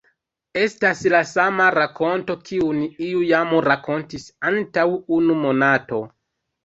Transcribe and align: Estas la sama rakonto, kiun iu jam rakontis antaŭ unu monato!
Estas 0.59 1.01
la 1.13 1.19
sama 1.31 1.67
rakonto, 1.75 2.37
kiun 2.49 2.81
iu 3.09 3.21
jam 3.33 3.55
rakontis 3.67 4.29
antaŭ 4.53 4.87
unu 5.19 5.37
monato! 5.47 6.01